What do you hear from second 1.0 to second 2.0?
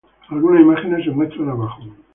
se muestran abajo.